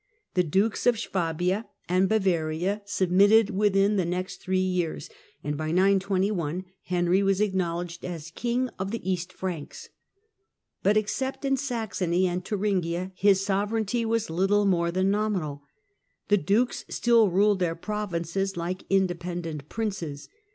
[0.33, 5.11] The dukes of Swabia and Bavaria submitted within the next three years,
[5.43, 9.89] and by 921 Henry was acknowledged as" King of the East Franks."
[10.81, 15.61] But, except in Saxony and Thuringia, his sovereignty was little more than nominal.
[16.29, 20.27] The dukes still ruled their provinces like independent princes.